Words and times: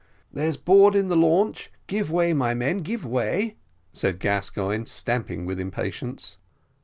"There's 0.33 0.57
board 0.57 0.95
in 0.95 1.09
the 1.09 1.15
launch 1.15 1.71
give 1.85 2.09
way, 2.11 2.33
my 2.33 2.55
men, 2.55 2.79
give 2.79 3.05
way," 3.05 3.57
said 3.93 4.17
Gascoigne, 4.17 4.85
stamping 4.87 5.45
with 5.45 5.59
impatience. 5.59 6.37